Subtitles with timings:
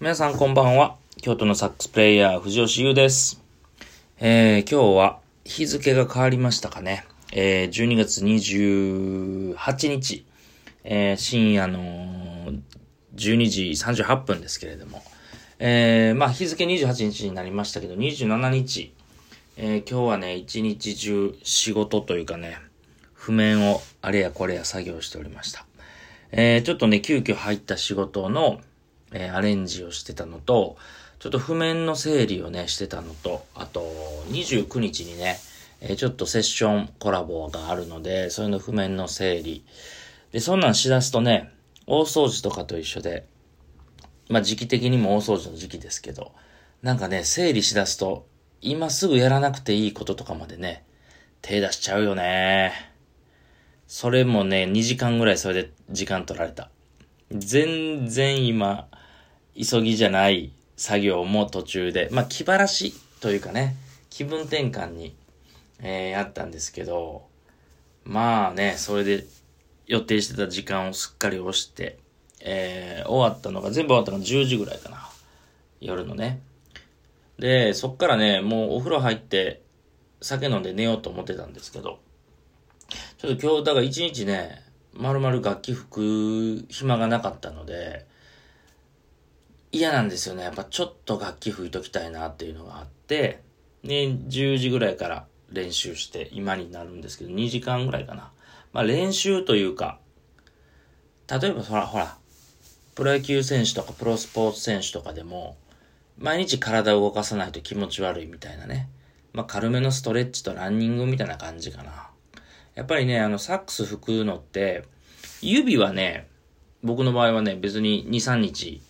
[0.00, 0.94] 皆さんこんばんは。
[1.22, 3.42] 京都のサックスプレイヤー、藤吉優です。
[4.20, 7.04] えー、今日は日付が変わりましたかね。
[7.32, 10.24] えー、12月28日、
[10.84, 12.52] えー、深夜の
[13.16, 15.02] 12時38分ですけれども、
[15.58, 18.94] えー、まあ日付28日になりましたけど、27日、
[19.56, 22.58] えー、今日はね、一日中仕事というかね、
[23.14, 25.66] 譜面をあれやこれや作業しておりました。
[26.30, 28.60] えー、ちょっとね、急遽入った仕事の、
[29.12, 30.76] えー、アレンジをしてたのと、
[31.18, 33.80] ちょっと譜面の整理をね、してたのと、あと、
[34.30, 35.38] 29日にね、
[35.80, 39.64] えー、ちょっとセッションコラボがあるので、そういうの譜面の整理。
[40.32, 41.52] で、そんなんしだすとね、
[41.86, 43.26] 大掃除とかと一緒で、
[44.28, 46.32] まあ時期的にも大掃除の時期ですけど、
[46.82, 48.26] なんかね、整理しだすと、
[48.60, 50.84] 今すぐやらなくていいこととかまでね、
[51.42, 52.72] 手出しちゃうよね。
[53.86, 56.70] それもね、2時間ぐらいそれで時間取られた。
[57.30, 58.87] 全然今、
[59.58, 63.76] 急ぎじゃない作業も途中で、まあ気晴らしというかね、
[64.10, 65.14] 気分転換に、
[65.80, 67.26] えー、やったんですけど、
[68.04, 69.24] まあね、それで
[69.86, 71.98] 予定してた時間をすっかり押して、
[72.40, 75.08] えー、終わったのが、全部終わったのが10時ぐらいかな。
[75.80, 76.40] 夜のね。
[77.38, 79.62] で、そっからね、もうお風呂入って、
[80.20, 82.00] 酒飲んで寝ようと思ってたんですけど、
[83.18, 88.06] ちょっと今日、だから一日ね、まるまる楽器吹く暇がなかったので、
[89.70, 90.44] 嫌なんですよね。
[90.44, 93.42] やっぱちょっと楽器吹いときたいなっていうのがあって、
[93.84, 98.32] で、10時ぐらいから練習して、今になるんですけど、2時間ぐらいかな。
[98.72, 99.98] まあ練習というか、
[101.30, 102.16] 例えばほら、ほら、
[102.94, 105.56] プロ野球選手とかプロスポーツ選手とかでも、
[106.18, 108.88] 毎日体を動かさないと気持ち悪いみたいなね。
[109.32, 112.10] まあ軽めのストレッチとランニングみたいな感じかな。
[112.74, 114.84] やっぱりね、あの、サックス吹くのって、
[115.40, 116.28] 指はね、
[116.82, 118.80] 僕の場合はね、別に2、3日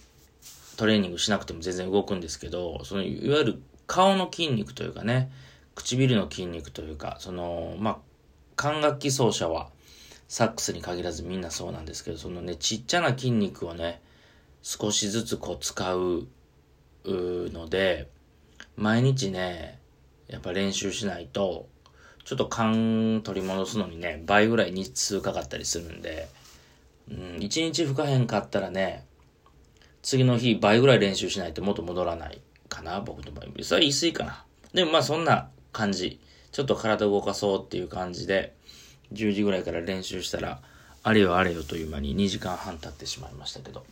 [0.79, 5.29] トレーニングしなくても全然動くんですけど、その、いわゆる顔の筋肉というかね、
[5.75, 7.99] 唇の筋肉というか、その、まあ、
[8.55, 9.71] 管楽器奏者は、
[10.29, 14.01] サックスに限らずみんなそうなんですけど、そのね、ちっちゃな筋肉をね、
[14.63, 16.29] 少しずつこう使う
[17.05, 18.09] ので、
[18.77, 19.81] 毎日ね、
[20.29, 21.67] やっぱ練習しないと、
[22.25, 26.29] ちょっと勘取り戻すのにね、倍ぐらい日数かかったりするんで、
[27.11, 29.08] うん、一日吹かへんかったらね、
[30.09, 33.63] 次の日倍ぐらい練習しないと元戻らないかな、僕の場合。
[33.63, 34.43] それは言い過ぎかな。
[34.73, 36.19] でもまあそんな感じ。
[36.51, 38.55] ちょっと体動かそうっていう感じで、
[39.13, 40.63] 10時ぐらいから練習したら、
[41.03, 43.85] あれよあれよという間に2時間半経ってしまいましたけど。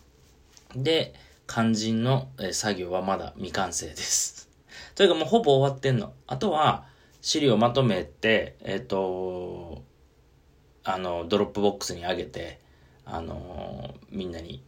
[0.75, 1.13] で、
[1.47, 4.49] 肝心の作業はまだ未完成です。
[4.95, 6.15] というかもうほぼ終わってんの。
[6.27, 6.87] あとは、
[7.21, 9.83] 資料まとめて、えっ、と、
[10.83, 12.59] あの、 Dropbox に上げて、
[13.05, 14.65] あの、みんなに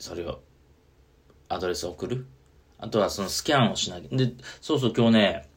[0.00, 0.40] それを、
[1.48, 2.26] アドレスを送る？
[2.78, 4.16] あとはそのスキャンをしなきゃ。
[4.16, 5.48] で、そうそう今日ね、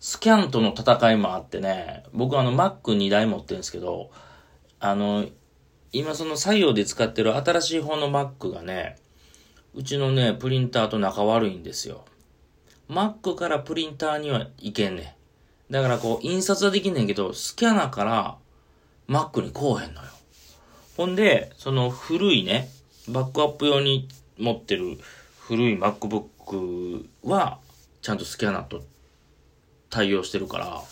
[0.00, 4.10] スキャンとの戦いもあってね、僕あの Mac2 台持ってるんですけど、
[4.78, 5.26] あの、
[5.92, 8.96] 今その作業で使ってる新しい方の Mac がね、
[9.74, 12.04] うちのね、プリンターと仲悪いんですよ。
[12.88, 15.16] Mac からプリンターにはいけんね。
[15.70, 18.36] だからこう、印刷はできんねんけど、スキャナから
[19.08, 20.08] Mac にこうへんのよ。
[20.96, 22.68] ほんで、その古いね、
[23.08, 24.98] バックアップ用に持ってる
[25.48, 27.58] 古い MacBook は、
[28.02, 28.82] ちゃんとスキャナと
[29.88, 30.82] 対応してるから、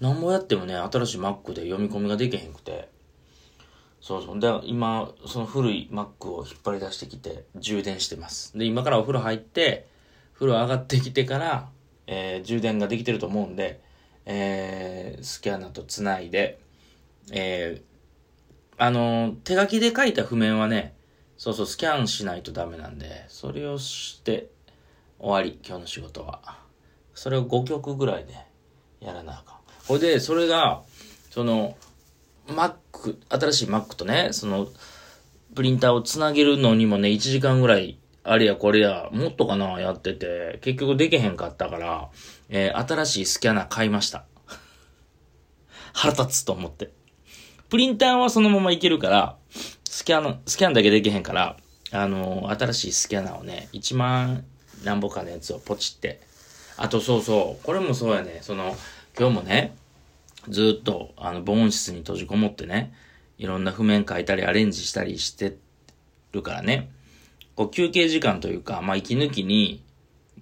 [0.00, 2.88] なんぼやってもね、新しい Mac で読み込みができへんくて、
[4.00, 4.40] そうそう。
[4.40, 8.56] で、今、その古い Mac を引っ張り出してきて、充電してます。
[8.56, 9.86] で、今からお風呂入って、
[10.32, 11.68] 風呂上がってきてから、
[12.06, 13.82] えー充電ができてると思うんで、
[14.24, 16.58] えースキャナとつないで、
[17.32, 20.93] えーあのー手書きで書いた譜面はね、
[21.44, 24.48] そうそう、スキャンしないとダメなんで、それをして、
[25.18, 26.56] 終わり、今日の仕事は。
[27.12, 28.32] それを5曲ぐらいで
[28.98, 29.58] やらなあかん。
[29.86, 30.80] ほいで、それが、
[31.30, 31.76] その、
[32.48, 34.68] Mac、新しい Mac とね、その、
[35.54, 42.08] プリンターをつなげるのにもね、1時間ぐらい、あれやこれや、もっとかな、やってて、結局できへんかったから、
[42.48, 44.24] えー新しいスキャナー買いました。
[45.92, 46.90] 腹立つと思って。
[47.68, 49.36] プリンターはそのままいけるから、
[49.94, 51.56] スキャン、スキャンだけできへんから、
[51.92, 54.42] あの新しいスキャナーをね、1万
[54.82, 56.20] 何ぼかのやつをポチって。
[56.76, 58.76] あとそうそう、これもそうやね、その、
[59.16, 59.76] 今日もね、
[60.48, 62.92] ずっと、あの、防音室に閉じこもってね、
[63.38, 65.56] いろんな譜面書いたりアレンジしたりして
[66.32, 66.90] るからね、
[67.54, 69.84] こう休憩時間というか、まあ、息抜きに、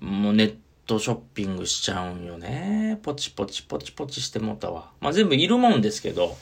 [0.00, 0.54] もうネッ
[0.86, 2.98] トショッピングしちゃうんよね。
[3.02, 4.92] ポチポチポチポチしてもうたわ。
[5.02, 6.38] まあ、全部いるもんですけど、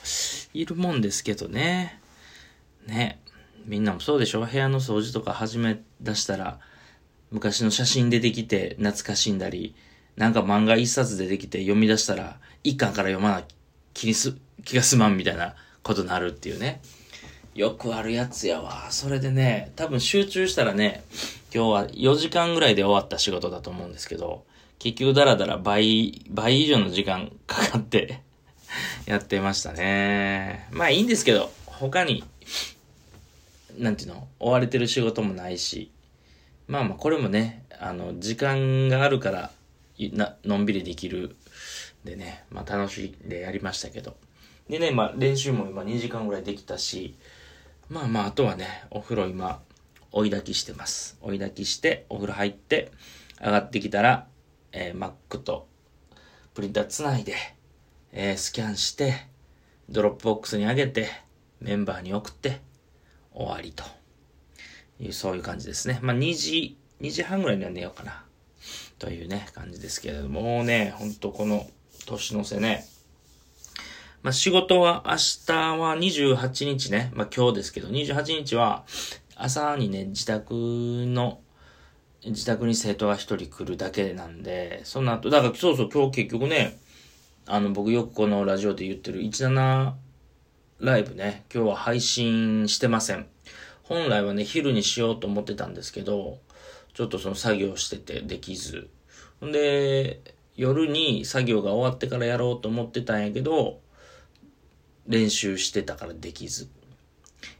[0.53, 2.00] いるもんですけどね。
[2.87, 3.19] ね。
[3.65, 4.45] みんなもそうでしょ？
[4.45, 6.59] 部屋の掃除とか始め出したら、
[7.31, 9.75] 昔の写真出てきて懐かしんだり、
[10.17, 13.43] なんか漫画一冊出てきて読み出したら、一巻から読まな
[13.93, 14.35] 気にす、
[14.65, 16.81] 気が済まんみたいなことになるっていうね。
[17.53, 18.87] よくあるやつやわ。
[18.91, 21.03] それでね、多分集中したらね、
[21.53, 24.45] 今日は4時間ぐらいで終わった仕事だと思うんですけど、
[24.79, 28.21] 結局だらだら倍、倍以上の時間かかって
[29.05, 30.67] やってましたね。
[30.71, 32.23] まあいいんですけど、他に、
[33.77, 35.91] なんていうの、追われてる仕事もないし、
[36.67, 39.51] まあまあこれもね、あの、時間があるから、
[40.13, 41.35] な、のんびりできる
[42.03, 44.15] でね、まあ楽しんでやりましたけど。
[44.69, 47.15] でね、まあ練習も今2時間ぐらいできたし、
[47.89, 49.61] まあまああとはね、お風呂今、
[50.11, 51.17] 追い炊きしてます。
[51.21, 52.91] 追い炊きして、お風呂入って、
[53.39, 54.27] 上がってきたら、
[54.71, 55.67] えー、Mac と
[56.53, 57.35] プリンターつないで、
[58.11, 59.27] えー、スキャンして、
[59.89, 61.07] Dropbox に上げて、
[61.59, 62.59] メンバーに送って、
[63.33, 63.83] 終わりと。
[64.99, 65.99] いう、そういう感じですね。
[66.01, 68.23] まあ、2時、2時半ぐらいには寝ようかな。
[68.99, 71.67] というね、感じですけれども、もうね、ほんとこの
[72.05, 72.85] 年の瀬ね、
[74.21, 75.13] まあ、仕事は明
[75.47, 78.85] 日は28日ね、まあ、今日ですけど、28日は
[79.35, 81.39] 朝にね、自宅の、
[82.23, 86.79] 自宅に生徒が一人来るだけなんで、その後、だからそうそう今日結局ね、
[87.47, 89.93] あの僕よくこのラジオで言ってる17
[90.81, 93.27] ライブね、今日は配信してません。
[93.83, 96.39] 本来はね、昼にしようと思ってたんですけど、
[96.95, 98.89] ちょっとその作業しててできず。
[99.45, 100.21] んで、
[100.55, 103.79] 夜に作業が終わってからやろうと思ってたんやけど、
[105.05, 106.67] 練習してたからできず。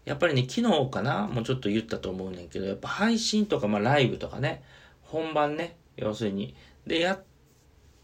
[0.03, 4.63] やっぱりね、昨日かなもうちょっと言ったと思うねんけど、やっぱ配信とか、まあライブとかね、
[5.03, 6.55] 本番ね、要するに。
[6.87, 7.23] で、やっ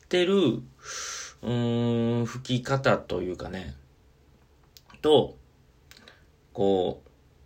[0.10, 3.74] てる、うーん、吹き方というかね、
[5.08, 5.38] と、
[6.52, 7.02] こ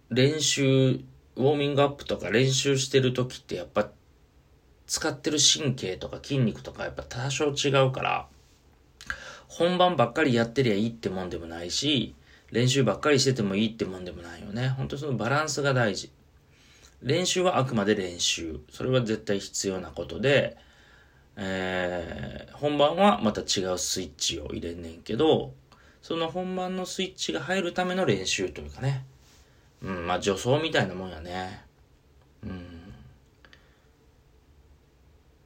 [0.09, 1.01] う、練習、
[1.35, 3.91] ウォーミングアップとか練習してる時ってやっぱ
[4.87, 8.27] 使ってる神経とか筋肉とかやっぱ多少違うから、
[9.47, 12.15] 本番ばっかりやってりゃいいってもんでもないし、
[12.51, 14.69] 練習ばっかりしててもいいってもんでもないよね。
[14.69, 16.11] 本当そのバランスが大事。
[17.03, 18.59] 練習はあくまで練習。
[18.71, 20.57] それは絶対必要なことで、
[21.35, 25.53] えー、本番はまた違うスイッチを入れんねんけど、
[26.01, 29.05] その本番のスイッチが入るための練習というかね。
[29.81, 31.63] うん、まあ助走みたいなもんやね。
[32.43, 32.93] うん。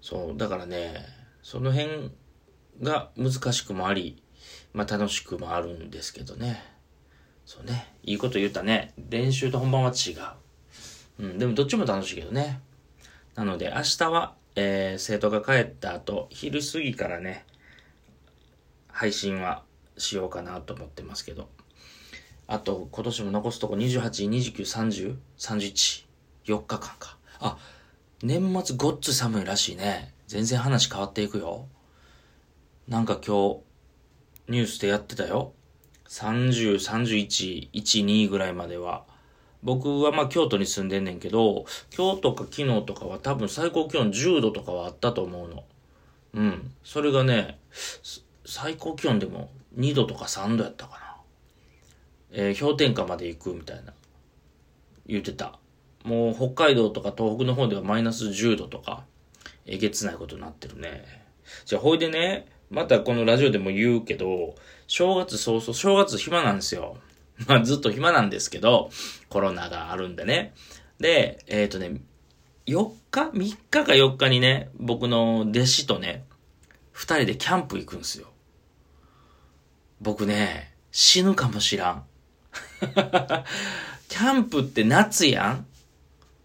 [0.02, 1.06] そう、だからね、
[1.42, 2.12] その辺
[2.82, 4.22] が難しくもあり、
[4.74, 6.64] まあ楽しくもあるんですけどね。
[7.46, 7.94] そうね。
[8.04, 8.94] いいこと言ったね。
[8.98, 11.26] 練習と本番は違う。
[11.26, 12.62] うん、でもどっちも楽しいけどね。
[13.36, 17.46] なので明日は、えー、生徒が帰った後、昼過ぎからね、
[18.88, 19.64] 配信は
[19.98, 21.50] しようかなと思ってますけど。
[22.48, 26.06] あと、今年も残すとこ28、29、30、31、
[26.46, 27.18] 4日間か。
[27.40, 27.58] あ、
[28.22, 30.14] 年末ごっつ寒いらしいね。
[30.28, 31.68] 全然話変わっていくよ。
[32.88, 33.60] なんか今日、
[34.48, 35.54] ニュースでやってたよ。
[36.08, 39.06] 30、31、1、2ぐらいまでは。
[39.64, 41.66] 僕はまあ京都に住んでんねんけど、
[41.96, 45.64] 今日とか昨日とかは多分最高気温10度とかはあったと思うの。
[46.36, 46.72] うん。
[46.84, 47.58] それがね、
[48.46, 51.18] 最高気温でも2度とか3度やったかな。
[52.32, 53.94] えー、氷点下まで行くみたいな。
[55.08, 55.60] 言ってた。
[56.04, 59.06] もう北海道とか東北の方ではマイナス10度とか、
[59.66, 61.04] えげつないことになってるね。
[61.66, 64.56] じゃあほいでね、またこのラジオでも言うけど、
[64.88, 66.98] 正月早々、正月暇なんですよ。
[67.48, 68.90] まあずっと暇なんですけど、
[69.30, 70.54] コロナがあるんでね。
[71.00, 72.02] で、えっ、ー、とね、
[72.68, 76.26] 4日 ?3 日か4日にね、僕の弟子とね、
[76.92, 78.28] 二人でキャンプ行くんですよ。
[80.02, 82.04] 僕ね、死ぬかもしらん。
[84.08, 85.66] キャンプって夏やん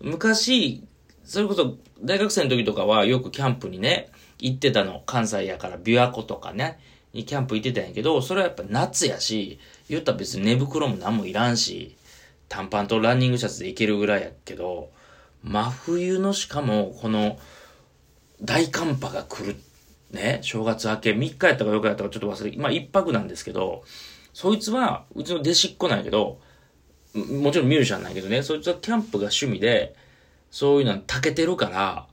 [0.00, 0.82] 昔、
[1.24, 5.02] それこそ大学生の時とかはよくキャンプにね、行ってたの。
[5.06, 6.80] 関西やから、琵琶湖とかね、
[7.12, 11.96] にキャンプ行ってたんやけど、それはやっぱ夏やし、言ったら別に寝袋も何もいらんし、
[12.48, 14.90] 短パンとランニングシャツで行けるぐらいやけど、
[15.42, 17.38] 真冬のしかも、この、
[18.42, 19.69] 大寒波が来るっ。
[20.12, 23.84] ね、正月明け3日やったか4日やったかちょっと忘れ、まあ一泊なんですけど、
[24.32, 26.40] そいつは、うちの弟子っ子なんやけど、
[27.14, 29.94] もちろんミュージシャンなんやけどね、そいつはキャンプが趣味で、
[30.50, 32.06] そういうのたけてるから、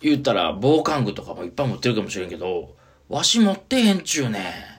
[0.00, 2.76] 言ったら防寒具とかもいっぱい持ってるかもしれんけど、
[3.08, 4.74] わし持ってへんちゅうね。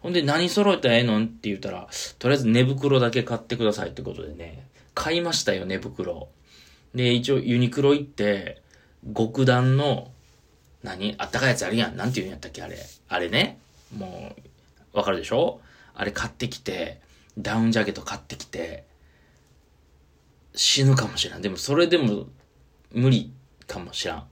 [0.00, 6.28] ほんで何揃えたらええのんって言ったら、とりあえず寝袋だけ買ってくださいってことでね、買いましたよ、寝袋。
[6.94, 8.62] で、一応ユニクロ行って、
[9.16, 10.10] 極暖の、
[10.82, 11.14] 何？
[11.18, 11.96] あったかいやつあるやん。
[11.96, 12.78] なんて言うんやったっけあれ？
[13.08, 13.58] あれね。
[13.96, 14.34] も
[14.94, 15.60] う、わかるでしょ？
[15.94, 17.00] あれ買ってきて、
[17.38, 18.84] ダウンジャケット買ってきて、
[20.54, 21.42] 死ぬかもしれない。
[21.42, 22.26] でもそれでも
[22.92, 23.32] 無理
[23.66, 24.24] かもしらん。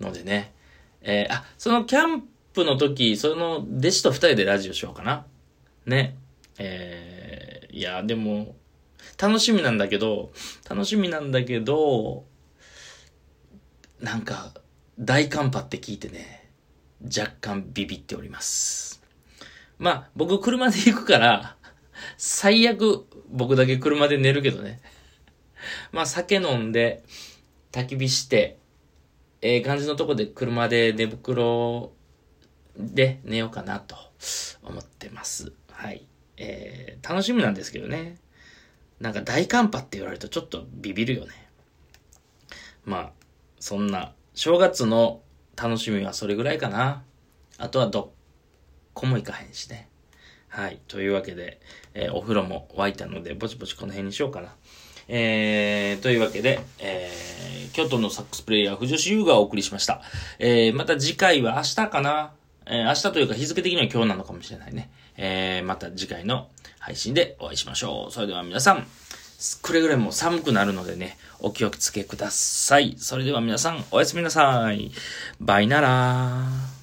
[0.00, 0.52] のでね。
[1.00, 5.26] えー、あ、そのキャンプの時、その弟子と二人でラジオしようかな。
[5.86, 6.16] ね。
[6.58, 8.56] えー、いや、でも、
[9.16, 10.32] 楽しみなんだけど、
[10.68, 12.24] 楽しみなんだけど、
[14.00, 14.52] なんか、
[14.98, 16.50] 大寒波って聞いてね、
[17.04, 19.00] 若干ビビっております。
[19.78, 21.56] まあ、僕車で行くから、
[22.16, 24.80] 最悪僕だけ車で寝るけどね。
[25.92, 27.04] まあ、酒飲んで、
[27.70, 28.58] 焚き火して、
[29.40, 31.92] ええー、感じのとこで車で寝袋
[32.76, 33.94] で寝ようかなと
[34.64, 35.52] 思ってます。
[35.70, 36.06] はい。
[36.36, 38.16] えー、楽しみなんですけどね。
[39.00, 41.48] なんか大寒波って言われるとちょっとビビるよね。
[42.84, 43.12] まあ、
[43.60, 45.20] そんな、正月の
[45.56, 47.02] 楽しみはそれぐらいかな。
[47.56, 48.08] あとはどっ
[48.94, 49.88] こも行かへんしね。
[50.46, 50.78] はい。
[50.86, 51.60] というわけで、
[51.92, 54.54] えー、お風呂も沸いたので、ぼちぼちこの辺にしようかな。
[55.08, 60.02] えー、というわけで、えー、京都のサックスプレイヤー、藤吉優がお送りしました。
[60.38, 62.30] えー、また次回は明日かな
[62.66, 64.88] えー、明日というか日付的には今日なのかもしれないね。
[65.16, 66.46] えー、また次回の
[66.78, 68.12] 配信でお会いしましょう。
[68.12, 68.86] それでは皆さん、
[69.62, 72.96] くれぐれも寒くなるのでね、お気をつけください。
[72.98, 74.90] それでは皆さん、おやすみなさい。
[75.40, 76.77] バイならー。